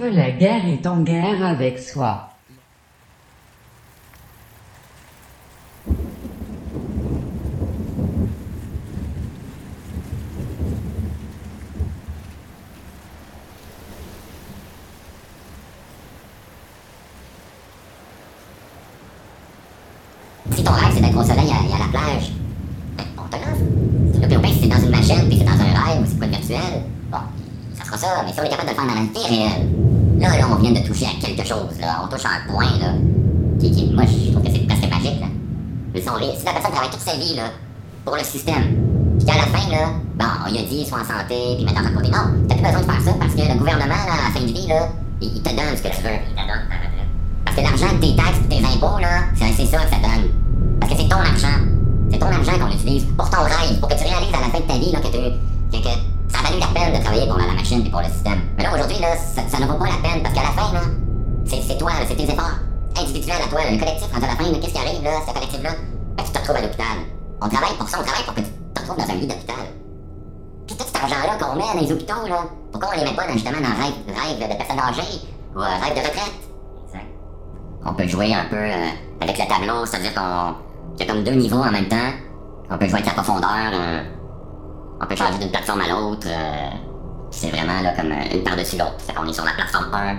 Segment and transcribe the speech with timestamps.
[0.00, 2.30] La guerre est en guerre avec soi.
[20.52, 22.32] Si ton rêve c'est d'être au soleil et à la plage,
[22.96, 24.22] ben, on te l'offre.
[24.22, 26.06] Le plus au pire, si c'est dans une machine puis c'est dans un rêve ou
[26.06, 27.18] c'est quoi de virtuel, bon,
[28.24, 29.68] mais si on est capable de le faire dans la vie réelle,
[30.20, 32.02] là, là, on vient de toucher à quelque chose, là.
[32.04, 32.92] On touche à un point, là,
[33.60, 35.26] qui, qui moi, je trouve que c'est presque magique, là.
[35.94, 36.06] Mais si,
[36.38, 37.50] si la personne travaille toute sa vie, là,
[38.04, 38.76] pour le système,
[39.18, 41.82] puis qu'à la fin, là, bon, on lui a dit, sois en santé, puis mettre
[41.82, 42.10] dans côté.
[42.10, 44.46] Non, t'as plus besoin de faire ça parce que le gouvernement, là, à la fin
[44.46, 44.88] de vie, là,
[45.20, 47.10] il, te donne ce que tu veux, il te donne ta retraite.
[47.44, 50.30] Parce que l'argent de tes taxes et tes impôts, là, c'est ça que ça donne.
[50.80, 51.58] Parce que c'est ton argent.
[52.10, 54.60] C'est ton argent qu'on utilise pour ton rêve, pour que tu réalises à la fin
[54.60, 55.88] de ta vie là, que, tu- que
[56.28, 58.40] ça a valu la peine de travailler pour la, machine et pour le système.
[58.56, 60.82] Mais là, aujourd'hui, là, ça, ne vaut pas la peine parce qu'à la fin, là,
[61.44, 62.58] c'est toi, c'est tes efforts
[63.00, 63.60] individuels à toi.
[63.70, 65.70] Le collectif, quand à la fin, qu'est-ce qui arrive, là, ce collectif-là?
[66.16, 66.96] Ben, tu te retrouves à l'hôpital.
[67.40, 69.66] On travaille pour ça, on travaille pour que tu te retrouves dans un lit d'hôpital.
[70.66, 73.32] Puis tout cet argent-là qu'on met dans les hôpitaux, là, pourquoi on les met pas
[73.32, 75.20] justement dans rêve, rêve de personnes âgées
[75.54, 76.48] ou euh, rêve de retraite?
[77.86, 78.88] On peut jouer un peu euh,
[79.20, 80.54] avec le tableau, c'est-à-dire qu'on
[80.96, 82.12] qu'il y a comme deux niveaux en même temps.
[82.70, 84.02] On peut jouer avec la profondeur, euh,
[85.00, 86.26] on peut changer d'une plateforme à l'autre.
[86.26, 86.70] euh,
[87.30, 88.96] c'est vraiment là comme euh, une par-dessus l'autre.
[89.14, 90.16] Qu'on est sur la plateforme 1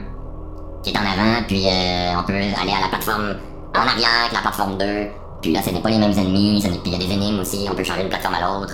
[0.84, 3.36] qui est en avant, puis euh, on peut aller à la plateforme
[3.76, 4.86] en arrière, que la plateforme 2.
[5.42, 7.68] Puis là, ce n'est pas les mêmes ennemis, puis il y a des énigmes aussi,
[7.70, 8.74] on peut changer d'une plateforme à l'autre.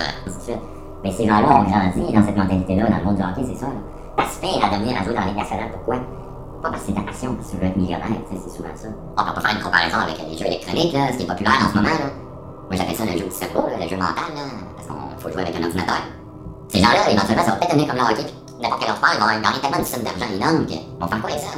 [1.04, 3.68] Mais ces gens-là ont grandi dans cette mentalité-là, dans le monde du hockey, c'est ça.
[3.68, 4.24] là.
[4.24, 5.96] Aspire à devenir, à jouer dans la Ligue nationale, pourquoi?
[6.64, 8.88] Pas parce que c'est ta passion, parce que tu veux être millionnaire, c'est souvent ça.
[9.18, 11.70] On peut faire une comparaison avec les jeux électroniques, là, ce qui est populaire en
[11.70, 12.10] ce moment, là.
[12.70, 14.42] Moi, j'appelle ça le jeu du cerveau, là, le jeu mental, là,
[14.76, 16.02] parce qu'on faut jouer avec un ordinateur.
[16.70, 19.14] Ces gens-là, éventuellement, ça va peut-être devenir comme le hockey, puis n'importe quel autre sport,
[19.14, 21.54] ils vont gagner tellement de sommes d'argent énormes qu'ils vont faire quoi avec ça?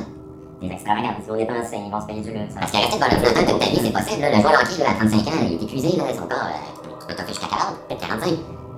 [0.61, 2.53] Des extravagances, ils vont dépenser, ils vont se payer du luxe.
[2.59, 4.29] Parce que rester le flottant toute ta vie, c'est possible, là.
[4.35, 6.91] Le joueur de hockey, là, à 35 ans, il est épuisé, là, son corps, euh,
[6.99, 8.33] tu peux t'offrir jusqu'à 40, peut-être 45.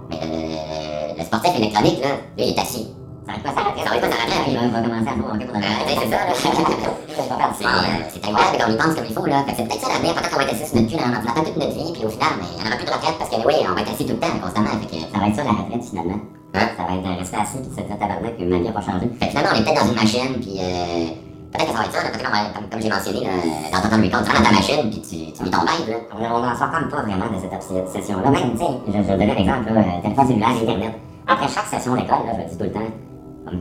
[0.09, 2.87] Mais le, le sportif électronique, là, lui, il est assis.
[3.43, 5.45] Pas sa retraite, ça arrête pas sa retraite, il va, va commencer à au hockey
[5.45, 5.69] pour de vrai.
[5.87, 6.33] c'est ça, là.
[7.59, 7.69] C'est euh,
[8.07, 9.43] c'est incroyable comme il pense comme il faut, là.
[9.43, 11.03] Fait que c'est peut-être ça l'avenir, peut-être qu'on va être assis sur notre cul dans
[11.09, 12.93] un ordinateur toute notre vie, puis au final, mais il n'y en aura plus de
[12.95, 14.75] retraite parce que, oui, on va être assis tout le temps, constamment.
[14.79, 16.19] Fait que ça va être ça la retraite, finalement.
[16.55, 16.67] Hein?
[16.77, 18.85] Ça va être de rester assis puis se dire tabarnak que ma vie n'a pas
[18.87, 19.05] changé.
[19.19, 21.07] Fait que finalement, on est peut-être dans une machine, puis euh,
[21.51, 23.33] peut-être que ça va être ça, là, peut-être qu'on va, comme, comme j'ai mentionné, là,
[23.35, 25.63] dans ton temps de record, tu rentres dans ta machine, puis tu, tu vis ton
[25.67, 25.97] rêve, là.
[26.15, 28.27] On on n'en sort comme pas vraiment de cette obsession-là.
[28.31, 30.93] Même, tu sais, je, je vais donner un exemple, là, euh, téléphone cellulaire, Internet.
[31.27, 32.89] Après chaque session d'école, là, je me dis tout le temps,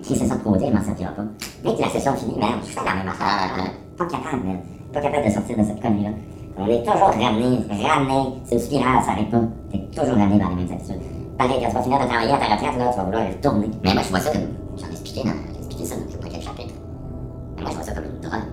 [0.03, 1.23] qui c'est ça de côté, il m'en sortira pas.
[1.65, 3.51] Dès que la session finit, merde, je fais la même affaire.
[3.59, 3.71] hein.
[3.97, 4.61] Pas capable, merde.
[4.93, 6.11] Pas capable de sortir de cette connerie-là.
[6.59, 8.35] On est toujours ramené, ramené.
[8.45, 9.41] C'est une spirale, ça arrête pas.
[9.71, 11.01] T'es toujours ramené dans les mêmes habitudes.
[11.39, 13.29] Pareil, quand tu vas finir de travailler à ta retraite, là, tu vas vouloir y
[13.33, 13.71] retourner.
[13.85, 14.49] Mais moi, je vois ça comme.
[14.77, 16.75] J'en ai expliqué, dans, j'ai expliqué ça dans je pas quel chapitre.
[17.57, 18.49] Mais moi, je vois ça comme une drogue.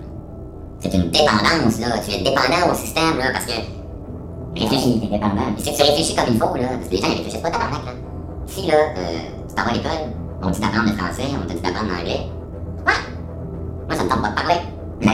[0.78, 1.98] C'est une dépendance, là.
[2.06, 3.58] Tu es dépendant au système, là, parce que.
[4.56, 5.50] Réfléchis, t'es dépendant.
[5.58, 7.50] Et si tu réfléchis comme il faut, là, parce que les gens, ils réfléchissent pas
[7.50, 7.92] tabarnak, là.
[8.46, 9.02] Si, là, euh,
[9.48, 11.90] tu t'en vas à l'école, on te dit d'apprendre le français, on te dit d'apprendre
[11.92, 12.20] l'anglais.
[12.86, 13.00] Ouais!
[13.88, 14.60] Moi, ça me tente pas de parler.
[15.00, 15.12] Mais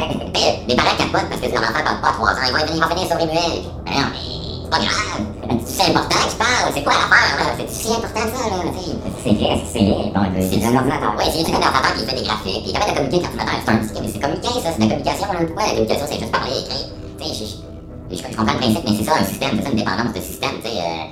[0.69, 2.47] les parents capotent parce que leur enfant parle pas 3 ans.
[2.47, 3.63] Ils vont, ils vont finir sur les muets.
[3.85, 4.23] Mais non, mais
[4.63, 5.21] c'est pas grave.
[5.67, 6.71] C'est important qu'ils parlent.
[6.75, 7.47] C'est quoi l'affaire, là?
[7.59, 8.59] C'est si important que ça, là?
[8.63, 8.97] tu sais?
[9.23, 10.07] C'est vrai, c'est vrai.
[10.15, 11.13] Bon, c'est un ordinateur.
[11.19, 12.63] Oui, c'est un ordinateur qui fait des graphiques.
[12.63, 13.61] Puis il est capable de communiquer avec l'ordinateur.
[13.67, 14.69] C'est un petit- c'est communiquer, ça.
[14.73, 15.39] C'est de la communication, là.
[15.43, 16.87] Ouais, la communication, c'est juste parler, écrire.
[17.19, 19.53] Tu sais, je, je, je, je comprends le principe, mais c'est ça, un système.
[19.59, 20.57] C'est ça, une dépendance de système.
[20.63, 21.05] Tu sais, euh,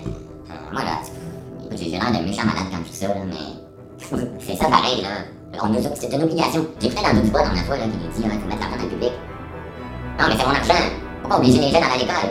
[0.55, 0.95] euh, moi, là,
[1.77, 3.60] j'ai l'air d'un méchant malade quand je dis ça, là, mais.
[4.11, 5.23] C'est ça pareil, là.
[5.63, 6.67] On nous c'est une obligation.
[6.81, 8.63] J'ai écouté dans d'autres fois, dans la fois, là, qui nous dit, là, faut mettre
[8.63, 9.13] l'argent dans le public.
[10.19, 10.85] Non, mais c'est mon argent.
[11.23, 12.31] Faut pas obliger les jeunes à aller à l'école.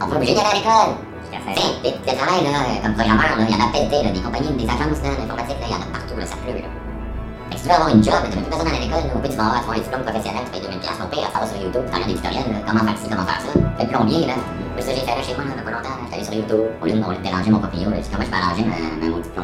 [0.00, 0.92] On peut obliger d'aller à l'école.
[1.30, 4.22] Tiens, des des travail, là, comme programmeur, là, il y en a pété, là, des
[4.22, 6.70] compagnies, des agences, là, d'informatique, là, il y en a partout, là, ça pleut, là.
[6.70, 9.04] Fait que si tu veux avoir une job, t'as même plus besoin d'aller à l'école,
[9.10, 9.14] là.
[9.14, 11.02] Au pire, tu vas avoir tu vas avoir un diplôme professionnel, tu payes 2000 piastres,
[11.02, 13.26] au pire, ça va sur YouTube, tu regardes des tutoriels, là, comment faire ci, comment
[13.26, 13.50] faire ça.
[13.50, 14.36] Fait le plombier, là?
[14.78, 16.02] C'est ça que j'ai fait là chez moi, là, pas longtemps, là.
[16.06, 18.26] J'étais allé sur YouTube, au lieu de, au lieu de déranger mon proprio, là, comment
[18.26, 19.34] je peux arranger ma, ma maudite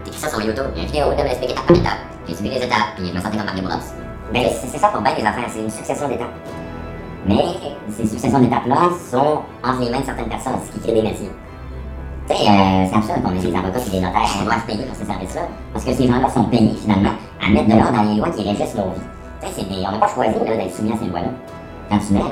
[0.00, 0.04] plomberie.
[0.04, 1.98] T'écris ça sur YouTube, il y a une vidéo, là, m'expliquer étape par étape.
[2.28, 3.78] J'ai suivi les étapes, puis je me sentais comme Mario Bros.
[4.32, 6.34] Ben, c'est ça pour bien les affaires, c'est une succession d'étapes.
[7.26, 7.44] Mais
[7.90, 8.76] ces successions d'étapes-là
[9.10, 11.30] sont entre les mains de certaines personnes, ce qui crée des métiers.
[12.28, 14.84] Tu sais, euh, c'est absurde qu'on ait des avocats et des notaires qui doivent payer
[14.84, 15.42] pour ces services-là,
[15.72, 17.10] parce que ces gens-là sont payés finalement
[17.44, 19.02] à mettre de l'ordre dans les lois qui régissent nos vies.
[19.42, 21.28] Tu sais, on n'a pas choisi d'être soumis à ces lois-là.
[21.90, 22.26] Quand tu mets, là,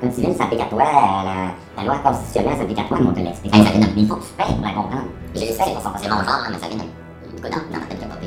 [0.00, 2.98] quand tu viens, ça s'applique à toi, euh, la, la loi constitutionnelle s'applique à toi,
[3.00, 3.54] mais on te l'explique.
[3.54, 5.08] ça vient d'un- mais il faut que tu payes pour la comprendre.
[5.36, 7.03] J'ai dit ça, c'est mon genre, mais ça vient d'un.
[7.50, 8.16] Coup, dans, dans ma tête, pas.
[8.20, 8.26] Tu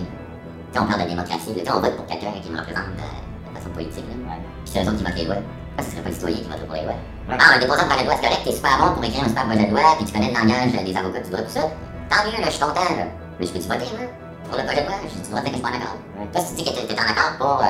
[0.73, 2.85] sais, on parle de démocratie, là, tu sais, on vote pour quelqu'un qui me représente
[2.99, 4.15] euh, de façon politique, là.
[4.37, 5.35] Puis c'est eux autres qui votent les lois.
[5.77, 6.99] Pourquoi ce serait pas le citoyen qui vote pour les lois?
[7.29, 9.45] Ah, un déposant par les lois, c'est correct, t'es super bon pour écrire un super
[9.47, 11.63] projet de loi, puis tu connais le langage euh, des avocats du droit, tout ça.
[12.09, 13.05] Tant mieux, là, je suis content, là.
[13.39, 14.05] Mais je peux-tu voter, là?
[14.47, 15.97] Pour le projet de loi, j'ai du droit de dire que je suis pas d'accord.
[16.31, 17.67] Toi, si tu dis que t'es en accord pour euh,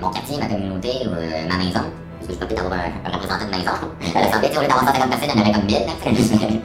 [0.00, 1.84] mon quartier, ma communauté ou euh, ma maison,
[2.18, 3.74] parce que je peux peut-être avoir un, un représentant de maison.
[4.14, 5.74] À l'Assemblée, tu au lieu d'avoir 150 personnes, il y en aurait comme 1000.
[5.74, 5.94] là.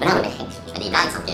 [0.00, 1.32] Mais non, mais je fais des blagues, sauf que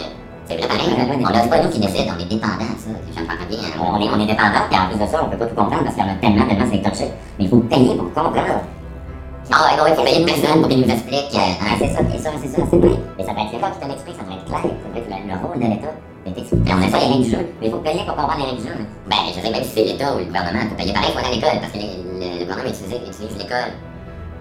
[0.58, 0.94] c'est pareil.
[1.20, 2.90] On a pas nous qui décide, on est dépendants, ça.
[2.90, 3.58] Me comprends bien.
[3.58, 3.80] hein.
[3.80, 5.84] On est, on est dépendant, puis en plus de ça, on peut pas tout comprendre
[5.84, 7.06] parce qu'il y en a tellement, tellement, c'est touché.
[7.38, 8.60] Mais il faut payer pour comprendre.
[9.52, 11.34] Ah ouais, il faut payer une personne pour qu'il nous explique.
[11.34, 12.96] euh, Ah, c'est ça, c'est ça, c'est ça, c'est vrai.
[13.18, 14.62] Mais ça peut être l'État qui te l'explique, ça doit être clair.
[14.62, 15.94] Ça doit être le, le rôle de l'État.
[16.22, 16.90] Mais on essaie.
[16.92, 17.42] pas les règles du jeu.
[17.60, 18.78] Mais il faut payer pour comprendre les règles du jeu.
[19.10, 21.32] Ben, je sais même si c'est l'État ou le gouvernement, faut payer pareil, faut aller
[21.32, 23.70] à l'école, parce que le, gouvernement utilise, l'école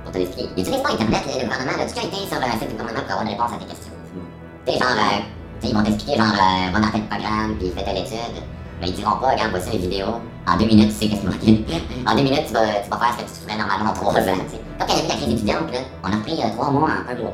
[0.03, 0.49] pour te l'expliquer.
[0.57, 1.85] Il utilise pas Internet, le, le gouvernement, là.
[1.89, 3.95] Tu as été sur le du gouvernement pour avoir une réponse à tes questions.
[4.67, 4.93] Sais, genre,
[5.63, 8.43] euh, ils vont t'expliquer, genre, euh, va dans tel programme, puis fais telle étude.
[8.81, 10.07] Mais ils diront pas, regarde, voici une vidéo.
[10.47, 12.97] En deux minutes, tu sais qu'est-ce qu'il faut En deux minutes, tu vas, tu vas
[12.97, 14.61] faire ce que tu ferais normalement en trois ans, tu sais.
[14.79, 16.89] Quand il y a eu la crise étudiante, là, on a pris euh, trois mois
[16.89, 17.33] en un mois.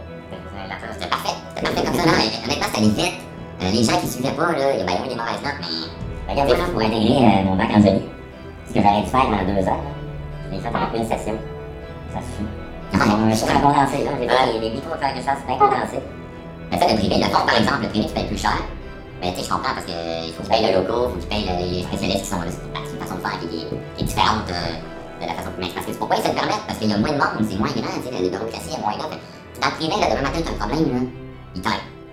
[0.93, 1.35] C'était parfait.
[1.55, 3.13] C'était parfait comme ça, non, mais honnêtement, ça allait vite.
[3.61, 6.05] Euh, les gens qui suivaient pas, là, il y avait eu des mauvaises notes, mais
[6.27, 9.61] Regarde, moi, pour intégrer euh, mon bac en ce que j'aurais dû faire pendant deux
[10.45, 11.37] je l'ai fait en une session.
[12.11, 13.09] Ça suffit.
[13.09, 14.11] Non, Je suis un condensé, là.
[14.19, 15.99] J'ai pas les, les micros faire quelque chose, c'est bien condensé.
[16.75, 18.57] Mais ça, le privé, le fond, par exemple, le privé, tu payes plus cher.
[19.21, 21.21] Mais tu sais, je comprends parce qu'il faut que tu payes le logo, faut que
[21.23, 22.51] tu payes le- les spécialistes qui sont là.
[22.51, 24.75] C'est une façon de faire qui, est- différente euh,
[25.23, 26.67] de la façon mais Parce que pourquoi ils se le permettent?
[26.67, 28.81] Parce qu'il y a moins de monde, c'est moins grand, tu sais, le bureaucratie est
[28.83, 28.91] moins.
[28.91, 29.07] Fait
[29.55, 30.99] que Dans le privé, là, demain matin, tu as un problème, là,
[31.55, 31.61] ils.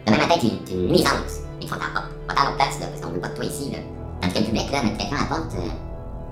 [0.07, 1.35] Demain matin, tu as une nuisance.
[1.61, 2.07] Il faut t'en pas.
[2.31, 3.79] Pas t'en place, là, parce qu'on veut pas de toi ici, là.
[4.23, 5.75] Tandis que le public, là, mettre quelqu'un à la porte, euh,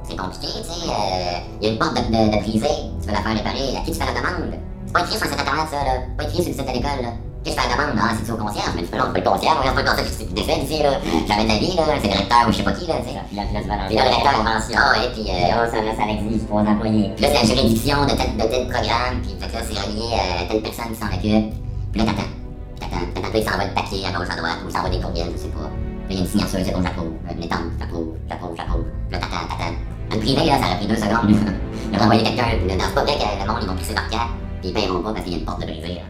[0.07, 0.87] c'est compliqué, tu sais.
[0.87, 3.81] euh, Il y a une porte de, de, de tu veux la faire réparer, à
[3.83, 4.55] qui tu fais la demande?
[4.87, 5.95] C'est pas écrit sur un internet, ça, là.
[6.17, 7.13] Pas écrit sur le site de l'école, là.
[7.43, 7.97] Qu'est-ce que la demande?
[8.03, 8.69] Ah, c'est-tu au concierge?
[8.77, 10.63] Mais tu peux non, c'est pas le concierge, regarde, c'est pas le concierge qui décide
[10.65, 10.93] ici, là.
[11.27, 11.83] Jamais de la vie, là.
[12.03, 13.21] C'est le recteur ou je sais pas qui, là, tu sais.
[13.29, 14.77] Puis là, là, tu vas Puis là, le recteur, convention.
[14.77, 17.11] ah ouais, puis euh, là, ça, là, ça exige trois employés.
[17.17, 19.79] puis là, c'est la juridiction de tel, de tel programme, puis fait que là, c'est
[19.89, 21.49] relié à telle personne qui s'en occupe.
[21.93, 22.31] Puis là, t'attends.
[22.77, 25.01] T'attends, t'attends, là, il s'envoie le papier à gauche, à droite, ou il s'envoie des
[25.01, 25.69] courriels, je sais pas.
[25.73, 27.13] Puis là, il y a une signature, c'est bon, j'approuve.
[27.25, 28.85] Euh, Une étampe, j'approuve, j'approuve, j'approuve.
[29.09, 29.77] Puis là, t'attends, t'attends.
[30.13, 31.25] Dans le privé, là, ça aurait pris deux secondes.
[31.93, 33.95] Ils ont envoyé quelqu'un, puis là, c'est pas vrai que le monde, ils vont crisser
[33.97, 36.05] leur carte, puis ils paieront pas parce qu'il y a une porte de brisée, là.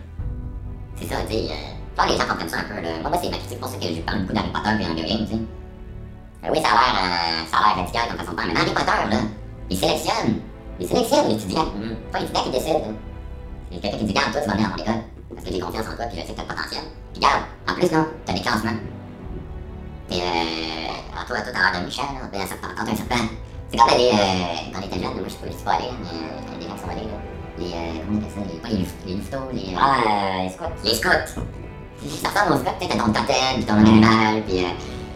[1.00, 1.48] C'est ça, tu sais.
[1.50, 2.88] Euh, les gens comprennent ça un peu, là.
[3.00, 5.04] Moi, moi, c'est ma critique pour ça que je parle beaucoup d'Harry Potter et Hunger
[5.08, 5.40] Games, tu sais.
[6.44, 8.60] Euh, oui, ça a l'air, euh, ça a l'air radical comme façon de faire, mais
[8.60, 9.20] Harry Potter, là,
[9.68, 10.40] ils sélectionnent.
[10.78, 11.66] Ils sélectionnent l'étudiant.
[11.76, 12.80] C'est pas l'étudiant qui décide.
[12.84, 12.92] là.
[13.72, 15.02] C'est quelqu'un qui dit, garde, toi, tu vas venir à mon école.
[15.34, 16.84] Parce que j'ai confiance en toi, puis je sais que t'as le potentiel.
[17.12, 18.80] Puis garde, en plus, là, t'as des classements.
[20.10, 22.96] Et euh, alors toi, toi, t'as l'air de Michel, là, ben, ça te tente un
[22.96, 23.28] serpent.
[23.70, 25.74] C'est comme les, euh, quand on était jeunes, moi, je sais pas, je suis pas
[25.78, 26.49] allé, mais
[27.60, 29.14] Les, euh, comment on appelle ça, les, pas les, les
[29.52, 30.74] les, euh, Ah, euh, les scouts.
[30.84, 31.42] les scouts.
[32.24, 32.30] Ça
[32.80, 34.68] sais, t'as ton totem, puis ton animal, puis euh,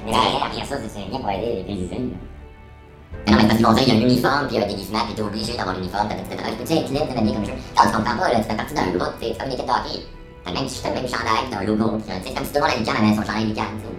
[0.05, 1.99] Mais après ça, c'est- bien pour aider les préjugés.
[2.05, 4.69] non, mais parce qu'ils vont il y a un uniforme, puis il y a un
[5.07, 6.67] puis t'es obligé d'avoir l'uniforme, t'as- t'as- tu
[7.15, 7.47] t'as bien comme.
[7.75, 10.05] Quand tu comprends pas, là, tu fais partie d'un groupe, c'est comme une équipe.
[10.45, 12.53] T'as le même, le même chandail, t'as un logo, euh, tu sais, c'est comme si
[12.53, 13.97] tout le monde à l'UQAM avait son chandail l'UQAM, tu sais.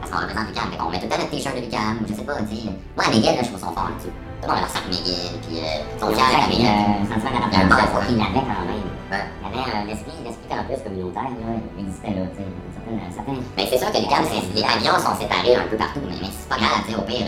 [0.00, 2.04] Parce qu'on représente l'UQAM, fait qu'on met tout le temps notre t-shirt de l'UQAM, ou
[2.08, 2.72] je sais pas, tu sais.
[2.96, 4.14] Moi, à McGill, là, je trouve son fort là-dessus.
[4.42, 5.56] A leur McGill, puis
[5.98, 6.66] son fier à a un McGill.
[7.08, 8.88] sentiment Il y un avait quand même.
[9.10, 12.50] Il y avait un esprit, l'esprit campus communautaire, là, il existait là, tu sais.
[12.84, 13.40] Un un.
[13.56, 16.48] Mais c'est sûr que l'UQAM, c'est- les avions sont séparés un peu partout, mais, c'est
[16.48, 17.24] pas grave, tu sais, au pire,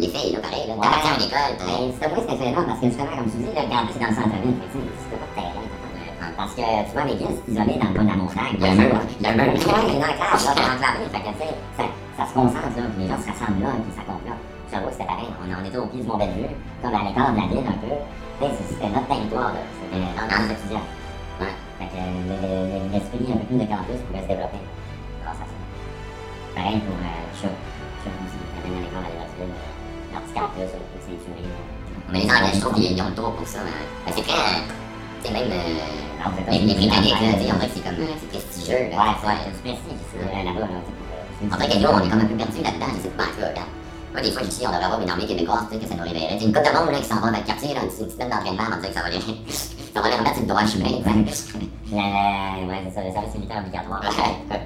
[0.00, 0.74] l'effet est là pareil, là.
[0.80, 1.52] T'appartiens à une école,
[2.00, 4.16] c'est moi, c'est étonnant parce que justement, comme tu dis, le campus c'est dans le
[4.16, 5.68] centre-ville, tu sais, pas de terrain.
[6.40, 8.54] Parce que tu vois, l'église, c'est isolé dans le bas de la montagne.
[8.56, 9.52] Il y a un mur, il y a un mur.
[9.52, 11.04] Il y a un enclave, là, c'est enclavé.
[11.12, 11.84] Fait que, tu sais, ça,
[12.16, 14.34] ça se concentre, là, puis les gens se rassemblent là, puis ça compte là.
[14.70, 15.28] J'avoue que c'était pareil.
[15.42, 17.78] On, on était au pied du Mont Bellevue, comme à l'écart de la ville un
[17.82, 17.94] peu.
[18.40, 19.60] Tu c'était notre territoire, là.
[19.76, 20.86] C'était dans les étudiants.
[21.40, 21.54] Ouais.
[21.78, 24.62] Fait que le- le- le- l'esprit un peu plus de campus pouvait se développer
[25.24, 25.56] grâce à ça.
[26.54, 27.56] Pareil pour euh, Chuck.
[28.04, 29.48] Chuck aussi, avait dans l'école à l'Évature,
[30.12, 31.44] leur petit campus, là, pour ceinturer.
[32.12, 33.60] Mais les Anglais, je trouve qu'ils ils ont le tour pour ça.
[33.60, 33.84] hein.
[34.06, 34.38] Ben, c'est très.
[34.38, 34.62] euh,
[35.20, 35.50] Tu sais, même.
[35.52, 38.00] euh, vous êtes les, Britanniques, là, tu on dirait que c'est comme.
[38.00, 38.96] euh, C'est prestigieux, là.
[39.20, 41.78] Ouais, c'est du prestige, c'est euh, là-bas, là, tu sais, pour, euh, On dirait que
[41.80, 43.44] nous, on est comme un peu perdu là-dedans, je sais pas, en tout
[44.22, 45.94] des fois, ici, on devrait avoir une armée québécoise, tu sais, que ça.
[46.04, 47.88] Tu sais, une couple de monde, là, qui s'en va dans le quartier, là, une
[47.88, 49.20] petite semaine d'entraînement, on dire que ça va les.
[49.94, 50.92] ça va les remettre sur le droit chemin.
[51.92, 54.02] La, ouais, c'est ça, le service militaire obligatoire.
[54.02, 54.60] Ouais.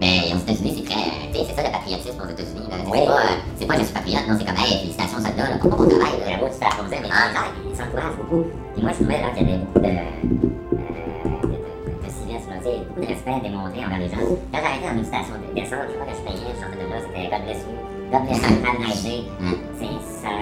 [0.00, 1.10] Mais aux États-Unis, c'est très.
[1.32, 2.76] Tu sais, c'est ça le patriotisme aux États-Unis, là.
[2.86, 2.98] Oui.
[2.98, 5.58] C'est pas, euh, c'est pas je suis patriote, non, c'est comme, hey, félicitations, soldats, là,
[5.58, 6.18] pour ton travail.
[6.22, 7.50] Bravo, tu t'es applaudi, mais Ah.
[7.70, 8.44] ils s'encouragent beaucoup.
[8.76, 11.58] Et moi, je trouvais là, qu'il y avait beaucoup de, euh, de, de,
[11.98, 14.22] de civisme, tu sais, beaucoup de respect démontré envers les gens.
[14.54, 16.98] Quand arrêté dans une station d'essence, je crois que je payais, je sortais de là,
[17.02, 17.74] c'était God bless you,
[18.10, 19.20] God bless you, have a nice day.
[19.40, 19.54] Hum.
[19.78, 20.32] C'est ça,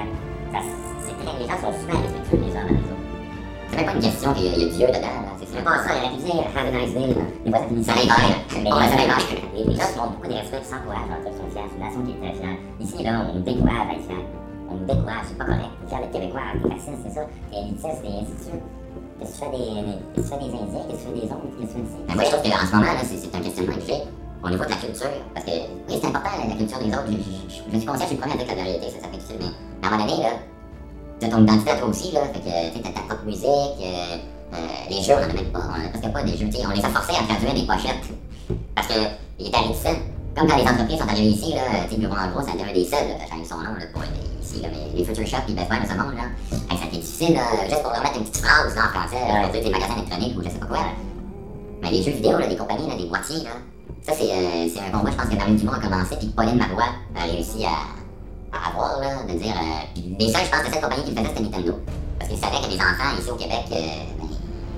[0.52, 0.58] ça,
[1.02, 3.04] c'est très, les gens sont super respectueux les uns envers les autres.
[3.70, 5.32] C'est même pas une question qu'il y, a- Dieu dedans, là.
[5.40, 7.25] C'est C'est pas ça, il aurait pu dire have a nice day, là.
[7.44, 7.92] Des fois, ça finit Ça.
[7.96, 9.18] Mais Bon, ben, ça l'hiver.
[9.54, 12.12] les, les gens beaucoup de respect, qui s'encouragent, leur sont fiers, c'est une nation qui
[12.14, 12.56] est très fière.
[12.80, 14.26] Ici, là, on nous décourage à être fiers.
[14.70, 15.75] On nous décourage, c'est pas correct.
[15.90, 17.23] Fier d'être québécois, t'es raciste, c'est ça.
[17.50, 18.64] T'es élitiste, et de suite.
[19.18, 21.90] Qu'est-ce que tu fais des, Indiens, qu'est-ce que tu fais des autres, qu'est-ce que tu
[21.90, 24.02] fais Mais moi, je trouve qu'en ce moment, c'est c'est un questionnement que j'ai.
[24.45, 27.07] Au niveau de la culture, parce que oui, c'est important la, la culture des autres.
[27.09, 28.87] Je, je- je- je suis conscient, je suis le premier à dire que la vérité,
[28.90, 29.52] ça, ça fait difficile, mais
[29.83, 30.31] à un moment donné, là,
[31.21, 34.16] t'as ton identité à toi aussi, là, fait que tu t'as ta propre musique, euh,
[34.55, 34.57] euh,
[34.90, 36.85] les jeux, on en a même pas, on a pas des jeux, tu on les
[36.85, 38.07] a forcés à traduire des pochettes.
[38.75, 38.95] Parce que
[39.38, 39.90] il est arrivé ça.
[40.37, 42.85] Comme quand les entreprises sont arrivées ici, là, tu sais, en gros, ça un des
[42.85, 45.55] seuls, là, j'ai changé son nom, là, pour ici, là, mais les Future Shop, ils
[45.57, 46.28] Best Buy de ce monde, là,
[46.71, 48.93] hey, ça a été difficile, là, juste pour leur mettre une petite phrase, là, en
[48.93, 50.78] français, là, des magasins électroniques ou je sais pas quoi.
[51.83, 53.57] Mais les jeux vidéo, là, des compagnies, là, des boîtiers, là,
[54.03, 56.95] ça, c'est euh, un combat, je pense, que Marine Dumont a commencé, puis Pauline Marois
[57.17, 57.91] a réussi à,
[58.55, 59.55] à avoir, là, de dire.
[59.55, 61.75] Euh, les seuls, je pense que cette compagnie qui le faisait, c'était Nintendo.
[62.19, 64.07] Parce qu'ils savaient que les enfants ici au Québec, euh,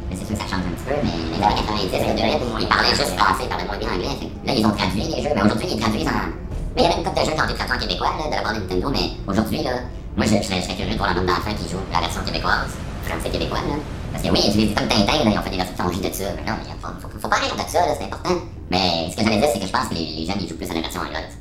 [0.09, 2.69] ben, c'est sûr que ça change un petit peu, mais les années 90, là, ils
[2.69, 4.17] parlaient juste français, ils parlaient moins bien anglais.
[4.47, 6.33] Là, ils ont traduit les jeux, mais aujourd'hui, ils traduisent en.
[6.77, 8.25] Mais il y avait une couple de jeux qui ont été traduits en québécois, là,
[8.27, 9.75] de la part de Nintendo, mais aujourd'hui, là,
[10.17, 12.01] moi, je, je serais, je serais curieux de voir le nombre d'enfants qui jouent la
[12.01, 12.73] version québécoise,
[13.05, 13.77] français québécois, là.
[14.13, 15.93] Parce que oui, ils utilisent comme Tintin, là, ils ont fait des versions qui ont
[15.93, 16.25] ri de ça.
[16.35, 18.41] Mais non, mais faut, pas rire de ça, c'est important.
[18.71, 20.57] Mais ce que j'allais dire, c'est que je pense que les, les jeunes, ils jouent
[20.57, 21.39] plus à la version anglaise.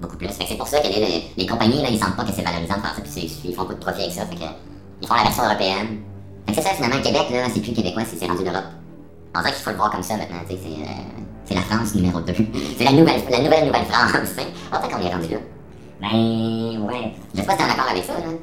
[0.00, 0.28] Beaucoup plus.
[0.28, 2.76] Fait c'est pour ça que les, les compagnies, là, ils sentent pas que c'est valorisant
[2.76, 4.26] de faire ça, puis ils font pas de profit avec ça.
[4.26, 4.48] Fait que,
[5.02, 6.00] ils font la version européenne.
[6.46, 8.64] Fait que c'est ça, finalement, le Québec, là, c'est plus québécois, c'est rendu l'Europe.
[9.34, 11.94] On dirait qu'il faut le voir comme ça maintenant, tu sais, c'est, euh, la France
[11.94, 12.32] numéro 2.
[12.78, 14.48] c'est la nouvelle, la nouvelle Nouvelle-France, tu sais.
[14.72, 15.38] On dirait qu'on est rendu là.
[16.02, 17.12] Ben, ouais.
[17.34, 18.34] Je sais pas si t'es d'accord avec ça, là.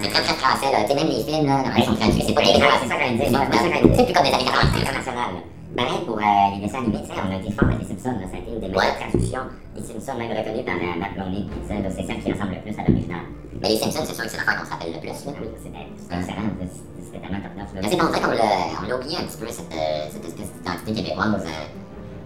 [0.00, 0.82] C'est très très français, là.
[0.82, 2.78] Tu sais, même les films, là, ils sont traduits, c'est pas québécois.
[2.82, 3.94] c'est ça dire.
[3.96, 4.82] C'est plus comme des années C'est 90.
[4.82, 5.34] international.
[5.34, 5.40] là.
[5.76, 6.22] Pareil pour euh,
[6.54, 8.40] les dessins animés, tu sais, on a été fort avec les Simpsons, là, ça a
[8.44, 11.48] été une des meilleures traductions des Simpsons, même reconnue par euh, Matt Groening.
[11.64, 13.24] C'est celle qui ressemble le plus à l'original.
[13.62, 15.32] Mais les Simpsons, c'est sûr que c'est l'affaire qu'on se rappelle le plus, là.
[15.32, 17.70] Oui, c'était excellent, c'était- c'était tellement top notch.
[17.72, 21.40] Mais c'est l'a on l'a oublié un petit peu, cette, euh, cette espèce d'identité québécoise.
[21.48, 21.64] euh.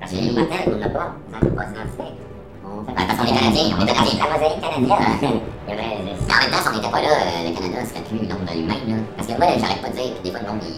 [0.00, 2.06] Parce que nous, matin, on n'a pas, ça n'a pas d'identité.
[2.66, 4.26] On fait parce qu'on est Canadiens, on est Canadiens.
[4.26, 5.38] La mosaïque canadienne.
[6.26, 8.82] En même temps, si on n'était pas là, euh, le Canada serait plus nombre d'humains,
[8.90, 8.96] là.
[9.16, 10.74] Parce que moi, j'arrête pas de dire, puis des fois, le monde, il...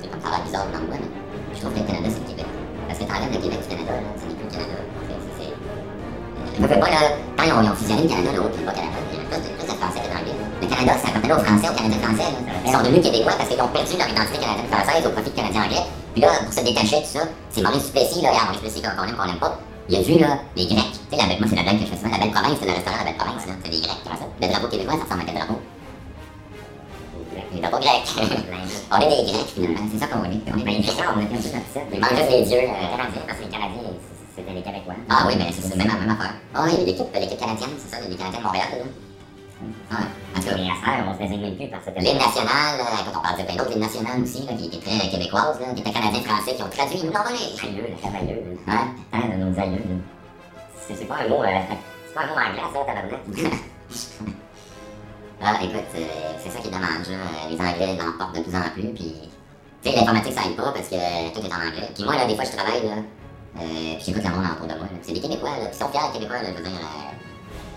[0.00, 1.23] c'est comme ça bizarre dans mais je
[1.64, 2.46] trouve que le Canada, c'est le Québec.
[2.86, 4.76] Parce que t'enlèves le Québec du Canada, là, ça n'est plus le Canada.
[5.38, 7.00] C'est- Euh, Je me fais pas, là,
[7.36, 9.28] quand ils ont, ils ont fusionné le Canada, là, puis le Bas-Canada, il y avait
[9.32, 10.36] plus de, plus de Français que d'Anglais.
[10.62, 12.40] Le Canada, ça appartenait aux Français, aux Canadiens français, là.
[12.64, 15.84] Ils sont devenus Québécois parce qu'ils ont perdu leur identité canadienne-française au profit de Canadien-Anglais.
[16.14, 19.16] Puis là, pour se détacher de ça, c'est Maurice Duplessis, là, Maurice Duplessis, qu'on aime,
[19.18, 19.58] qu'on aime pas.
[19.90, 20.94] Il a vu, là, les Grecs.
[21.10, 22.14] Tu sais, la, moi, c'est la blague que je fais souvent.
[22.14, 23.52] La belle province, c'est le restaurant La Belle Province, là.
[23.64, 24.02] C'est les Grecs.
[24.40, 25.58] Le drapeau québécois, ça ressemble à quel drapeau?
[27.52, 28.08] Les drapeaux grecs.
[28.92, 29.86] on est des Grecs, finalement.
[29.92, 30.40] C'est ça qu'on est.
[30.52, 31.04] On est des Grecs.
[31.14, 31.80] on était un peu comme ça.
[31.92, 32.60] Ils mangent juste les dieux.
[32.60, 33.90] Les Canadiens, parce que les Canadiens,
[34.36, 34.94] c'était les Québécois.
[35.10, 36.34] Ah oui, mais c'est ça, même, même affaire.
[36.54, 38.84] Ah oui, l'équipe, l'équipe canadienne, c'est ça, les Canadiens de Montréal, là.
[39.64, 40.04] Ouais,
[40.36, 40.54] en tout cas.
[40.54, 43.44] À ça, on se désigne même plus par cette L'hymne national, écoute, on parle de
[43.46, 46.98] plein d'autres nationales aussi, qui étaient très québécoises, là, qui étaient canadiens-français, qui ont traduit
[46.98, 47.38] l'hymne anglais.
[47.62, 48.88] Aïeux, le cavalier, le Hein?
[49.12, 49.82] temps de nos aïeux.
[50.88, 51.46] c'est pas un mot, euh,
[52.08, 53.22] c'est pas un mot anglais, ça, tabarnak.
[55.44, 56.00] Ah, écoute, euh,
[56.42, 57.16] c'est ça qui est dommage, là.
[57.50, 59.12] Les Anglais l'emportent de plus en plus, puis...
[59.82, 60.96] Tu sais, l'informatique, ça aide pas, parce que
[61.36, 61.88] tout est en anglais.
[61.94, 62.96] Puis moi, là, des fois, je travaille, là,
[63.60, 64.88] euh, puis j'écoute le monde autour de moi.
[65.02, 66.80] C'est des Québécois, là, puis ils sont fiers, les Québécois, là, je veux dire...
[66.80, 67.12] Euh,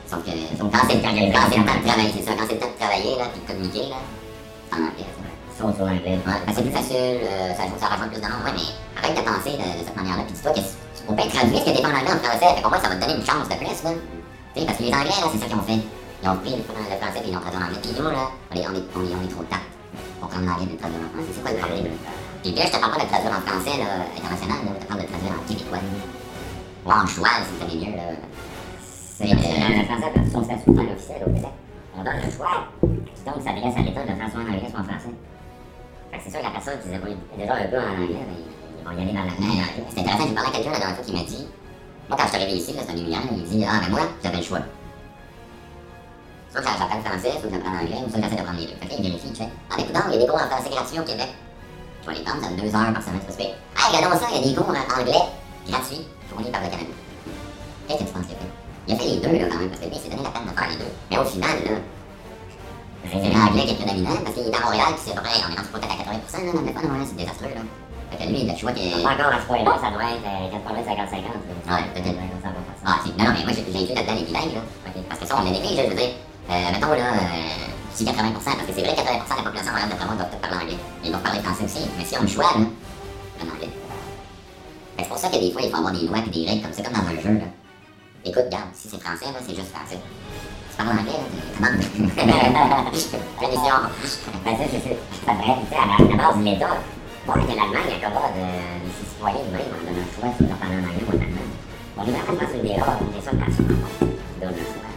[0.08, 2.48] sauf que quand c'est le temps quand c'est le temps de travailler, c'est ça, quand
[2.48, 5.32] c'est le temps de travailler, là, puis de communiquer, là, c'est en anglais, vrai.
[5.60, 5.84] Sont sur.
[5.84, 9.18] Ouais, ben c'est plus facile, euh, ça, ça rejoint plus de monde, ouais, mais arrête
[9.20, 11.72] de penser de, de cette manière-là, puis dis-toi que si- on peut traduire ce que
[11.76, 13.50] t'es pas en anglais en français, fait qu'au moins ça va te donner une chance
[13.52, 13.92] de plus, là.
[13.92, 15.82] Tu sais, parce que les anglais, là, c'est ça qu'ils ont fait.
[16.24, 17.78] Ils ont pris le, le français puis ils l'ont traduit en anglais.
[17.78, 19.66] Là, on est, on est, on est trop tard
[20.20, 21.32] pour prendre l'anglais le traduire en français.
[21.34, 21.94] C'est quoi le problème?
[22.44, 24.88] Puis là, je te parle pas de traduire en français, là, international, là, je te
[24.88, 25.80] parle de traduire en québécois.
[26.86, 28.04] Ou en choix, si vous savez mieux, là.
[29.18, 31.56] C'est euh, le français perdu son statut de langue officielle au Québec.
[31.98, 32.70] On donne le choix.
[32.82, 35.14] Donc, ça s'adresse à l'État de faire soit en anglais, soit en français.
[36.12, 38.14] Fait que c'est sûr que la personne qui se débrouille déjà un peu en anglais,
[38.14, 40.72] ben, ils vont y aller dans la Mais, euh, C'est intéressant, j'ai parlé à quelqu'un
[40.72, 41.48] la dernière fois qui m'a dit,
[42.08, 44.02] moi quand je suis arrivé ici, là, c'est un immigrant, il dit, ah, mais moi,
[44.24, 44.62] j'avais le choix.
[46.58, 48.66] Soit que j'apprends le français, soit que j'apprends l'anglais, ou soit que j'essaie d'apprendre les
[48.66, 48.78] deux.
[48.82, 49.50] Fait que il vérifie, tu sais.
[49.70, 51.30] Ah, mais écoute, il y a des cours en français gratuits au Québec.
[52.02, 53.52] Je vais les prendre, ça donne deux heures par semaine, c'est pas super.
[53.78, 55.26] Ah, regardons ça, il y a des cours en anglais
[55.70, 56.96] gratuits, fournis par le Canada.
[57.86, 58.54] Qu'est-ce que tu penses qu'il a fait?
[58.88, 60.50] Il a fait les deux, là, quand même, parce que il s'est donné la peine
[60.50, 60.94] de faire les deux.
[61.14, 61.78] Mais au final, là,
[63.06, 65.58] c'est l'anglais qui est prédominant, parce qu'il est à Montréal, puis c'est vrai, on est
[65.62, 67.64] rendu peut-être à 80%, là, mais pas Montréal, c'est désastreux, là.
[68.10, 68.82] Fait que lui, le choix que.
[68.82, 71.22] Pas encore à ce point-là, ça doit être euh, 80-50-50.
[71.70, 72.18] Ouais, peut-être.
[72.88, 74.64] Ah, non, non, mais moi, j'ai inclus là-dedans les bilingues, là.
[75.10, 76.16] Parce que ça, on les néglige, je veux dire.
[76.50, 79.90] Euh, mettons, là, euh, si 80%, parce que c'est vrai, 80% de la population moyenne
[79.90, 80.78] de moi doit peut-être parler anglais.
[81.04, 81.90] Ils doivent parler français aussi.
[81.98, 82.64] Mais si on le choix, là,
[83.44, 83.68] en anglais.
[84.98, 86.62] Que C'est pour ça que des fois, il faut avoir des lois et des règles
[86.64, 87.46] comme ça, comme dans un jeu, là.
[88.26, 90.00] Écoute, regarde, si c'est français, là, c'est juste français.
[90.00, 91.84] Tu parles anglais, là, commande.
[93.40, 93.78] Punition.
[94.46, 96.78] Ben, ça, c'est c'est- ça sais, à la, base, l'État,
[97.28, 100.76] bon, que l'Allemagne accommode euh, les citoyens eux-mêmes en donnant le choix sur leur parler
[100.76, 101.48] en anglais ou en allemand.
[101.98, 103.64] On est vraiment sur des rares, des en en français.
[104.38, 104.97] L'État est services de l'État.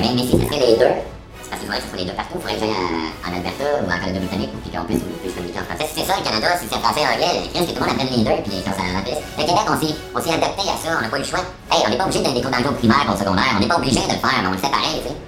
[0.00, 0.94] mais, mais si c'était les deux,
[1.42, 2.34] c'est parce que faudrait que ce soit les deux partout.
[2.34, 2.74] Il faudrait que j'aille
[3.22, 5.86] en Alberta ou en Colombie-Britannique puis qu'on puisse, puisse communiquer en français.
[5.94, 8.24] C'est ça, le Canada, si c'est français anglais, qu'est-ce que tout le monde apprenne les
[8.26, 9.22] deux puis ça, ça remplisse.
[9.38, 11.44] Le Québec, on s'est, adapté à ça, on n'a pas eu le choix.
[11.70, 13.60] Hey, on n'est pas obligé d'aller des cours d'anglais au primaire ou au secondaire, on
[13.60, 15.18] n'est pas obligé de le faire, mais on le fait pareil, tu sais.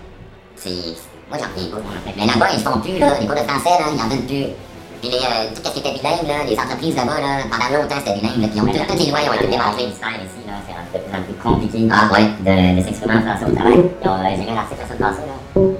[0.60, 0.98] C'est.
[1.30, 1.82] Moi, j'en reviens pas.
[2.18, 3.14] Mais là-bas, ils font plus, là.
[3.20, 4.50] Les cours de français, là, ils en donnent plus.
[5.00, 8.20] Puis euh, tout ce qui était bilingue, là, les entreprises là-bas, là, pendant longtemps, c'était
[8.20, 8.48] bilingue, là.
[8.54, 11.22] Ils ont tout- toutes les lois, ont été ministère ici, là, c'est de plus en
[11.24, 12.26] plus compliqué Ah, ouais.
[12.44, 13.78] de, de s'exprimer en français au travail.
[13.80, 15.36] Euh, J'ai lu un article la semaine passée, là.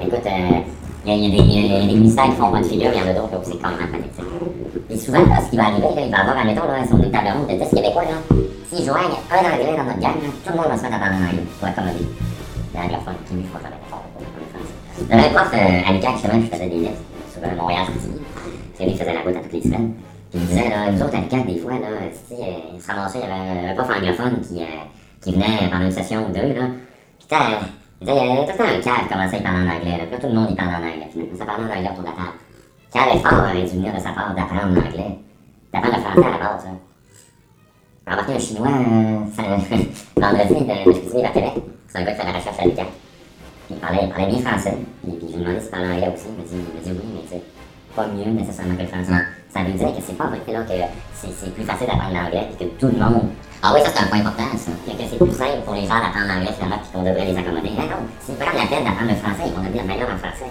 [0.07, 0.61] Écoute, euh,
[1.05, 3.01] il y, a- il y il y a des ministères qui font bonne figure, il
[3.01, 4.31] y en a d'autres où c'est carrément pathétique.
[4.91, 6.97] Et souvent, là, ce qui va arriver, là, il va y avoir, admettons, là, sur
[6.97, 8.17] une table ronde de 10 Québécois, là,
[8.73, 11.01] s'ils joignent un anglais dans notre gang, là, tout le monde va se mettre à
[11.05, 12.07] parler en anglais pour accommoder
[12.73, 14.73] l'anglophone qui lui fera jamais d'effort pour parler français.
[15.11, 17.53] J'avais un prof euh, à l'UQAC, justement, qui faisait des lettres sur euh,
[18.87, 19.93] Qui faisait la route à toutes les semaines.
[20.31, 22.81] Puis il disait, là, nous autres, à l'UQAC, des fois, là, tu sais, euh, il
[22.81, 24.67] se ramassait, il y avait un prof anglophone qui, euh,
[25.21, 26.67] qui venait pendant une session ou deux, là.
[27.19, 29.59] Puis il disait, il y avait tout le temps un cave qui commençait à parler
[29.59, 30.05] en anglais, là.
[30.05, 31.37] Puis là, tout le monde, il parlait en anglais, finalement.
[31.37, 32.39] Ça parlait en anglais autour de la table.
[32.93, 35.19] Quand l'effort aurait dû venir de sa part d'apprendre l'anglais,
[35.73, 36.79] d'apprendre le français à la base, hein.
[38.07, 39.19] J'ai remarqué un Chinois, euh,
[40.17, 41.53] vendredi, de, de Chicoutimi vers Québec.
[41.87, 42.87] C'est un gars qui fait la recherche à l'UQAC.
[43.71, 44.77] Il parlait, il parlait bien français.
[45.03, 46.27] Puis, puis je lui ai demandé s'il parlait anglais aussi.
[46.29, 47.60] Il m'a dit, il m'a dit oui, mais c'est
[47.95, 49.25] pas mieux nécessairement que le français.
[49.53, 50.73] Ça veut dire que c'est pas vrai là, que
[51.15, 53.29] c'est plus facile d'apprendre l'anglais et que tout le monde.
[53.63, 54.71] Ah oui, ça, c'est un point important, ça.
[54.87, 57.37] Que, que c'est plus simple pour les gens d'apprendre l'anglais finalement puis qu'on devrait les
[57.37, 57.71] accommoder.
[57.77, 60.49] Mais non, s'ils prennent la peine d'apprendre le français, ils vont devenir meilleurs en français.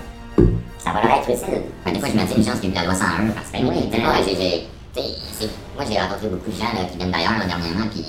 [0.77, 1.63] Ça va leur être utile.
[1.81, 3.31] Enfin, des fois, je me dis une chance qu'il y ait eu la loi 101
[3.33, 4.69] parce que Ben oui, tu sais, moi, j'ai,
[5.75, 8.03] moi, j'ai rencontré beaucoup de gens là, qui viennent d'ailleurs dernièrement, puis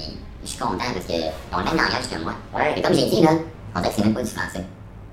[0.45, 2.35] je suis content parce qu'ils ont le même langage que moi.
[2.55, 2.75] Ouais.
[2.77, 3.31] Et comme j'ai dit, là,
[3.75, 4.65] on dirait que c'est même pas du français.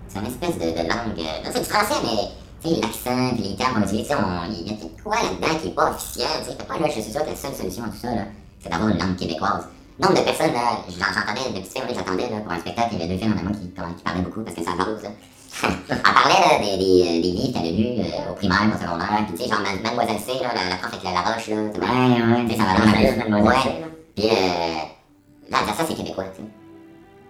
[0.09, 1.15] C'est une espèce de, de langue.
[1.19, 2.27] euh, non, c'est du français, mais
[2.61, 5.59] tu sais, l'accent, puis les termes qu'on utilise, on- il y a peut-être quoi là-dedans
[5.61, 6.27] qui est pas officiel.
[6.43, 8.21] Tu sais, moi, là, je suis sûr que la seule solution à tout ça, là,
[8.61, 9.67] c'est d'avoir une langue québécoise.
[9.99, 12.99] Nombre de personnes, là, j'en- j'entendais, depuis tu sais, j'attendais là, pour un spectacle, il
[12.99, 15.09] y avait deux filles en allemand qui, qui parlaient beaucoup parce que ça base, là.
[15.89, 18.77] Elle parlait là, des, des, euh, des livres qu'elle a lus euh, au primaire, au
[18.77, 21.21] secondaire, puis tu sais, genre Ma- Mademoiselle C, là, la, la prof avec la, la
[21.21, 22.57] roche, là, tu sais, Ouais, ouais.
[22.57, 22.97] ça va dans C,
[23.41, 23.85] Ouais.
[24.15, 26.49] Puis, euh, là, ça, c'est québécois, tu sais.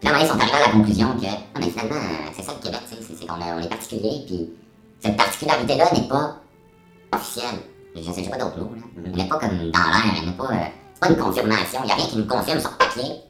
[0.01, 2.51] Puis là, ils sont arrivés à la conclusion que, non, mais finalement, euh, c'est ça
[2.51, 4.49] le Québec, tu sais, c'est- qu'on on est particulier, puis
[4.99, 6.37] cette particularité-là n'est pas
[7.13, 7.59] officielle.
[7.95, 8.81] Je sais, j'ai pas d'autres mots, là.
[9.05, 11.85] Elle n'est pas comme dans l'air, elle n'est pas, euh, c'est pas une confirmation, il
[11.85, 13.23] n'y a rien qui nous confirme sur papier.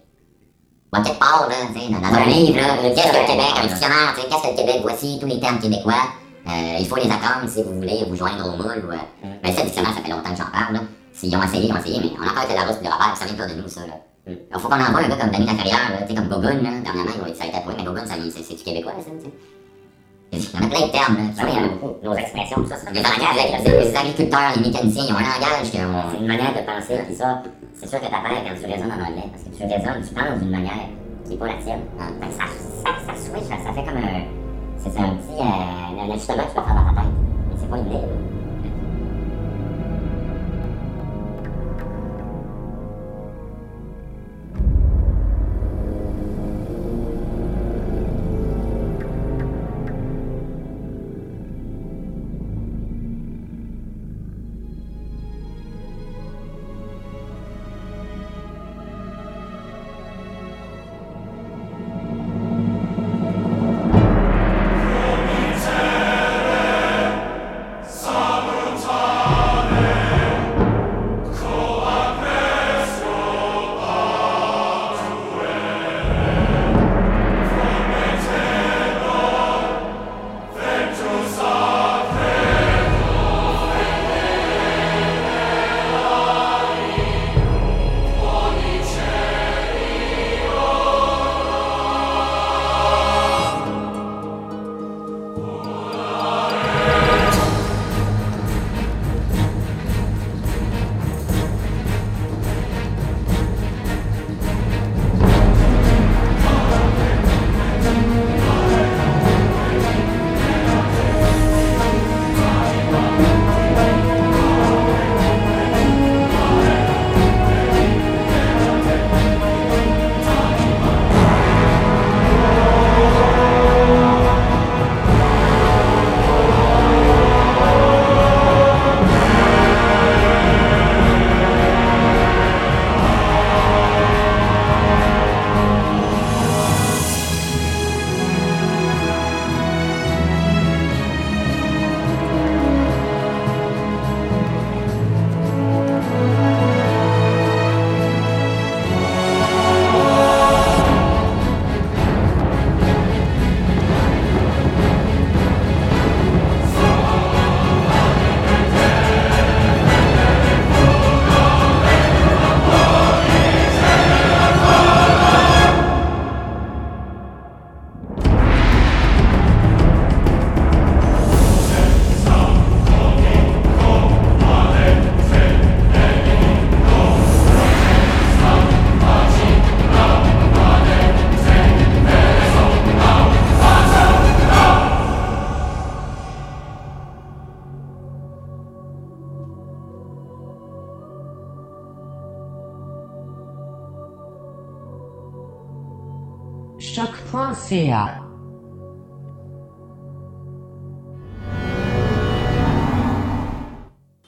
[0.92, 3.54] Bon, quelque part, là, tu sais, dans, dans un livre, là, qu'est-ce que le Québec,
[3.64, 6.04] un dictionnaire, tu sais, qu'est-ce que le Québec, voici tous les termes québécois,
[6.48, 9.54] euh, il faut les apprendre si vous voulez vous joindre au moule, ou, euh, ben,
[9.54, 10.80] ça, le dictionnaire, ça fait longtemps que j'en parle, là.
[11.14, 13.16] S'ils ont essayé, ils ont essayé, mais on a encore été la rousse de Robert,
[13.16, 13.94] ça vient pas de nous, ça, là.
[14.28, 17.12] Il faut qu'on envoie un gars comme Danny Laferrière, là, sais, comme Gogun, là, dernièrement,
[17.36, 19.12] ça a été approuvé, mais Gogun, ça, c'est, c'est du québécois, ça,
[20.34, 21.44] en a plein de termes, là.
[21.44, 21.96] Oui, beaucoup.
[22.04, 25.72] Nos expressions, tout ça, c'est les langage, les, agriculteurs, les mécaniciens, ils ont un langage
[25.72, 25.78] que
[26.12, 29.04] C'est une manière de penser, puis ça, c'est sûr que t'appelles quand tu raisonnes en
[29.08, 30.88] anglais, parce que tu raisonnes, tu penses d'une manière
[31.24, 31.82] qui n'est pas la tienne.
[31.98, 32.44] Que ça,
[32.84, 34.24] ça, ça switch, ça, fait comme un.
[34.78, 35.40] C'est c'est un petit.
[35.40, 37.12] Euh, un ajustement que tu peux faire dans ta tête.
[37.50, 37.90] Mais c'est pas une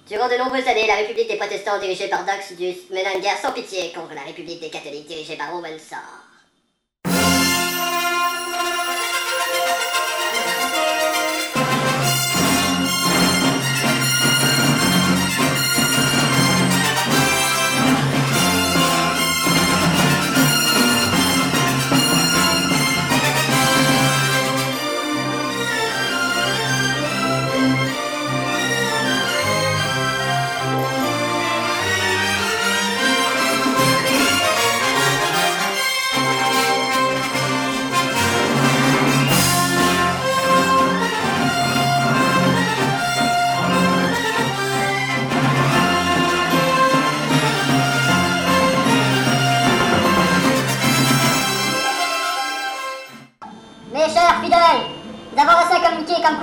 [0.08, 3.52] Durant de nombreuses années, la République des protestants dirigée par Daxidius mena une guerre sans
[3.52, 6.29] pitié contre la République des catholiques dirigée par Romansor.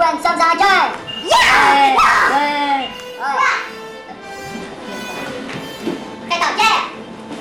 [0.07, 0.90] cần tham gia chơi.
[1.31, 1.97] Yeah.
[2.31, 2.90] Yeah.
[3.21, 3.61] Yeah.
[6.31, 6.81] Khai thảo chơi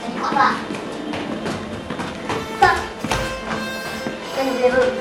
[0.02, 0.54] Đừng khó vào
[2.62, 2.70] Tôi
[4.36, 4.92] Tôi được rồi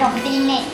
[0.00, 0.64] Rộng tin này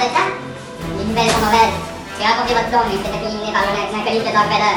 [0.00, 0.24] rappelle ça
[0.98, 1.76] Les nouvelles sont mauvaises.
[2.18, 4.76] J'ai raconté votre plan, il s'est fait par un inconnu de Dark Vader.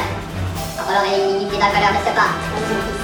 [0.89, 3.02] Alors éliminer Dark Vader de ce pas.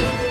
[0.00, 0.23] は。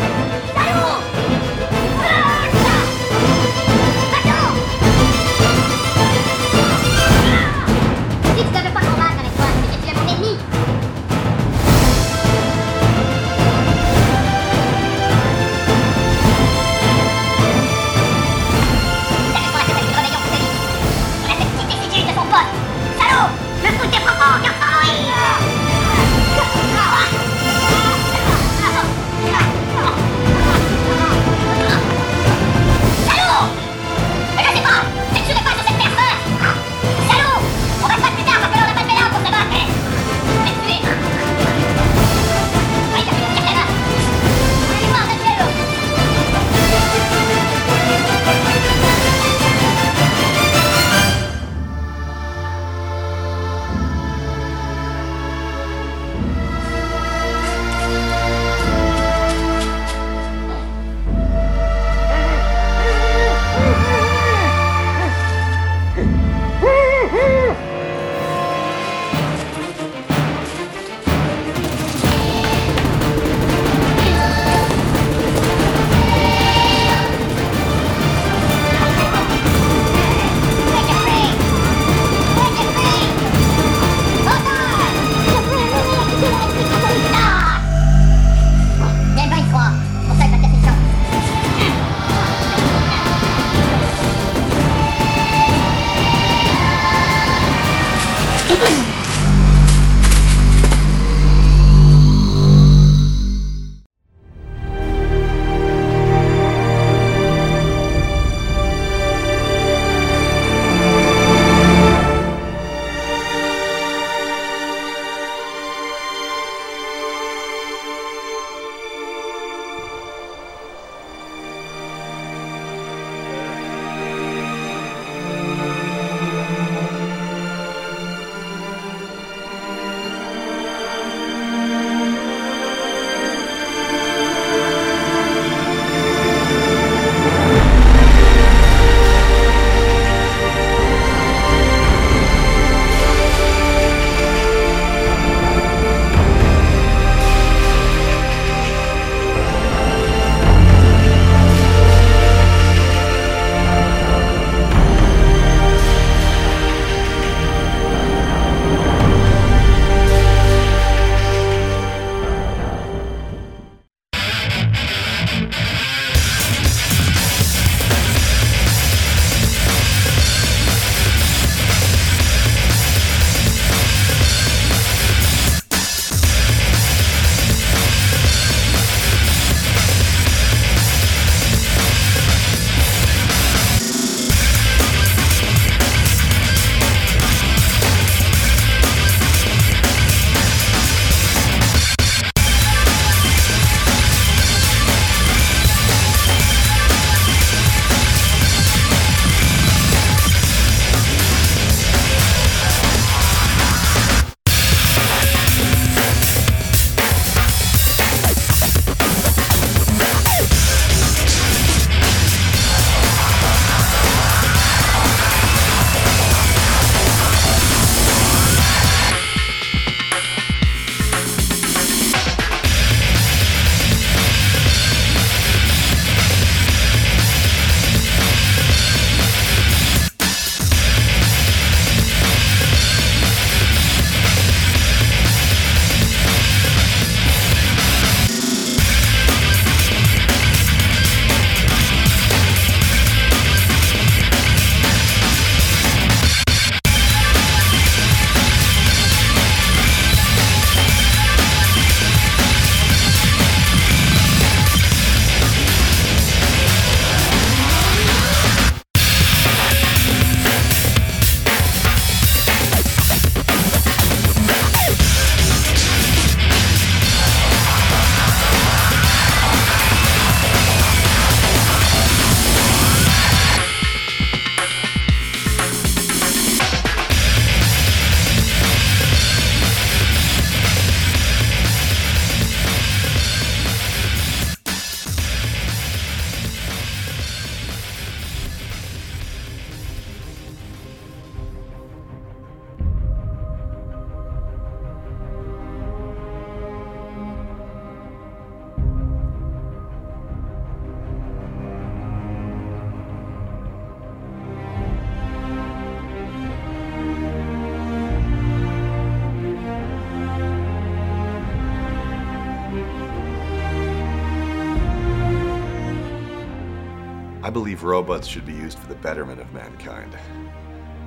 [317.44, 320.18] I believe robots should be used for the betterment of mankind.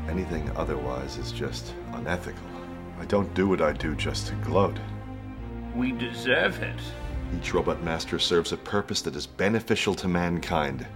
[0.07, 2.47] Anything otherwise is just unethical.
[3.01, 4.77] I don't do what I do just to gloat.
[5.75, 6.79] We deserve it.
[7.35, 10.87] Each robot master serves a purpose that is beneficial to mankind.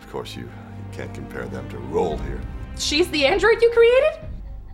[0.00, 0.48] Of course, you, you
[0.92, 2.40] can't compare them to Roll here.
[2.78, 4.30] She's the android you created?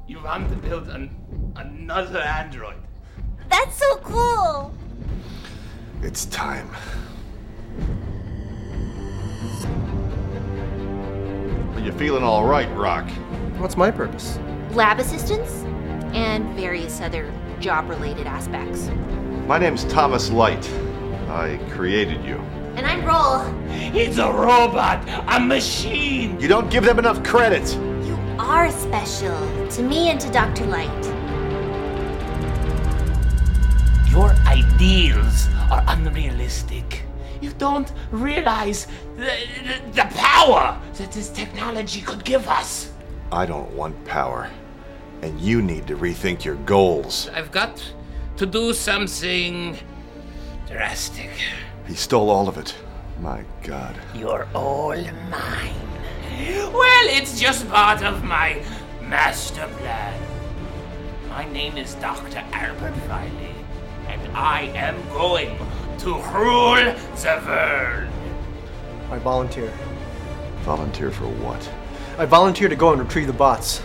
[0.07, 1.11] You want to build an,
[1.57, 2.77] another android.
[3.49, 4.73] That's so cool!
[6.01, 6.71] It's time.
[11.87, 13.09] You feeling all right, Rock?
[13.59, 14.41] What's my purpose?
[14.73, 15.63] Lab assistance
[16.17, 18.89] and various other job related aspects.
[19.47, 20.69] My name's Thomas Light.
[21.29, 22.39] I created you.
[22.75, 23.41] And I'm Roll.
[23.97, 26.41] It's a robot, a machine.
[26.41, 27.73] You don't give them enough credit.
[28.05, 30.67] You are special to me and to Dr.
[30.67, 31.05] Light.
[34.11, 37.06] Your ideals are unrealistic.
[37.47, 39.31] You don't realize the,
[39.67, 42.91] the, the power that this technology could give us.
[43.31, 44.51] I don't want power.
[45.23, 47.31] And you need to rethink your goals.
[47.33, 47.81] I've got
[48.39, 49.79] to do something
[50.67, 51.31] drastic.
[51.87, 52.75] He stole all of it.
[53.21, 53.95] My god.
[54.13, 54.97] You're all
[55.31, 55.89] mine.
[56.73, 58.61] Well, it's just part of my
[59.03, 60.21] master plan.
[61.29, 62.43] My name is Dr.
[62.51, 63.55] Albert Riley,
[64.09, 65.57] and I am going
[65.99, 68.13] to rule the world.
[69.11, 69.73] I volunteer.
[70.63, 71.71] Volunteer for what?
[72.19, 73.83] I volunteer to go and retrieve the bots.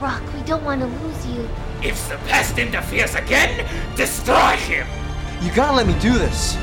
[0.00, 1.48] Rock, we don't want to lose you.
[1.82, 4.86] If the pest interferes again, destroy him!
[5.40, 6.56] You gotta let me do this.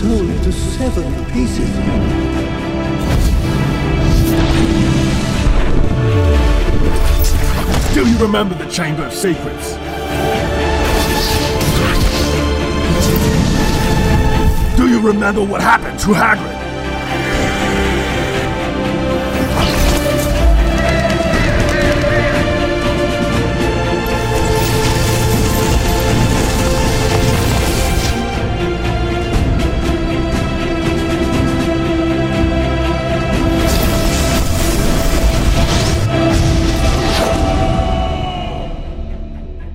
[0.00, 1.68] Soul into seven pieces.
[7.94, 9.74] Do you remember the Chamber of Secrets?
[14.78, 16.49] Do you remember what happened to Hagrid?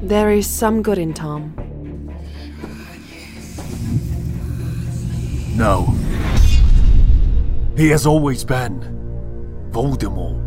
[0.06, 1.56] There is some good in Tom.
[5.58, 5.96] No.
[7.76, 8.82] He has always been
[9.72, 10.45] Voldemort.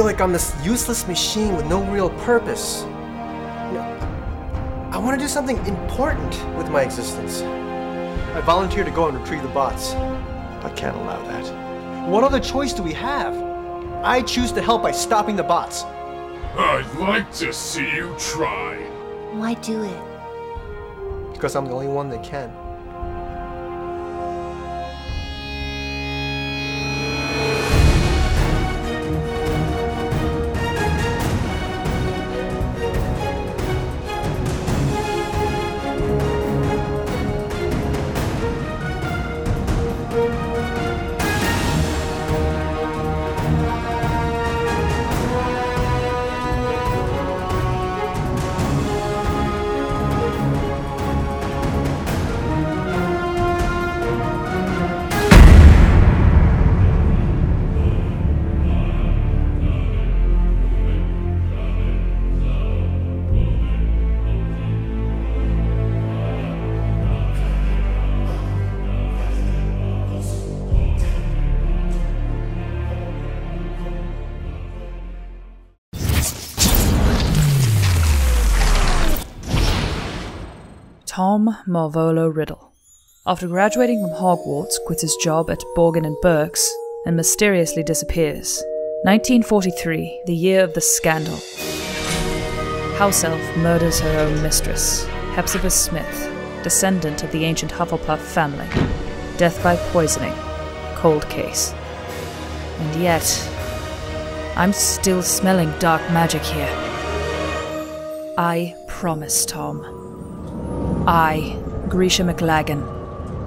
[0.00, 2.84] Feel like I'm this useless machine with no real purpose.
[2.84, 7.42] You know, I want to do something important with my existence.
[7.42, 9.92] I volunteer to go and retrieve the bots.
[9.92, 12.08] I can't allow that.
[12.08, 13.36] What other choice do we have?
[14.02, 15.82] I choose to help by stopping the bots.
[15.84, 18.78] I'd like to see you try.
[19.34, 21.32] Why do it?
[21.34, 22.50] Because I'm the only one that can.
[81.20, 82.72] Tom Marvolo Riddle.
[83.26, 86.66] After graduating from Hogwarts, quits his job at Borgin and Burke's
[87.04, 88.64] and mysteriously disappears.
[89.02, 91.36] 1943, the year of the scandal.
[92.96, 95.04] House Elf murders her own mistress,
[95.34, 98.66] Hepzibah Smith, descendant of the ancient Hufflepuff family.
[99.36, 100.32] Death by poisoning.
[100.94, 101.74] Cold case.
[102.78, 103.28] And yet,
[104.56, 106.74] I'm still smelling dark magic here.
[108.38, 109.99] I promise, Tom.
[111.06, 112.82] I, Grisha McLagan,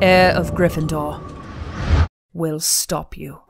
[0.02, 1.22] heir of Gryffindor,
[2.34, 3.43] will stop you.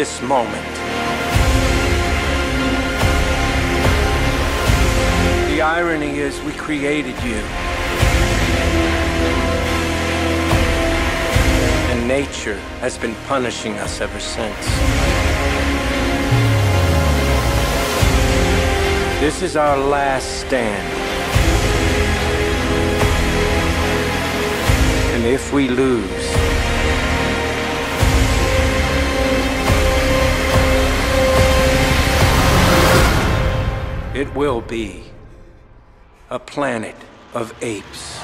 [0.00, 0.74] This moment.
[5.50, 7.36] The irony is, we created you.
[11.90, 14.64] And nature has been punishing us ever since.
[19.20, 20.88] This is our last stand.
[25.14, 26.19] And if we lose,
[34.14, 35.04] it will be
[36.30, 36.96] a planet
[37.32, 38.18] of apes.